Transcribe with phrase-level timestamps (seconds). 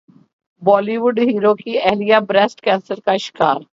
[0.61, 3.61] بولی would hero کی اہلیہ بریسٹ کینسر کا شکار